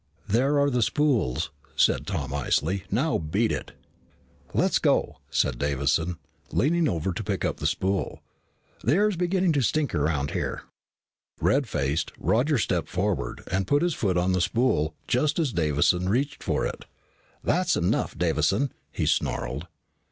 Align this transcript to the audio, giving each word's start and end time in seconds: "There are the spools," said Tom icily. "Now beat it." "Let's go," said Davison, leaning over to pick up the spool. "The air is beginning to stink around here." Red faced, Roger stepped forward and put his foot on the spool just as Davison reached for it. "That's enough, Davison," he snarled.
"There 0.27 0.59
are 0.59 0.71
the 0.71 0.81
spools," 0.81 1.51
said 1.75 2.07
Tom 2.07 2.33
icily. 2.33 2.85
"Now 2.89 3.19
beat 3.19 3.51
it." 3.51 3.73
"Let's 4.51 4.79
go," 4.79 5.17
said 5.29 5.59
Davison, 5.59 6.17
leaning 6.51 6.87
over 6.89 7.13
to 7.13 7.23
pick 7.23 7.45
up 7.45 7.57
the 7.57 7.67
spool. 7.67 8.23
"The 8.83 8.93
air 8.93 9.09
is 9.09 9.15
beginning 9.15 9.51
to 9.51 9.61
stink 9.61 9.93
around 9.93 10.31
here." 10.31 10.63
Red 11.39 11.67
faced, 11.69 12.11
Roger 12.17 12.57
stepped 12.57 12.89
forward 12.89 13.43
and 13.51 13.67
put 13.67 13.83
his 13.83 13.93
foot 13.93 14.17
on 14.17 14.31
the 14.31 14.41
spool 14.41 14.95
just 15.07 15.37
as 15.37 15.53
Davison 15.53 16.09
reached 16.09 16.41
for 16.41 16.65
it. 16.65 16.85
"That's 17.43 17.77
enough, 17.77 18.17
Davison," 18.17 18.71
he 18.91 19.05
snarled. 19.05 19.67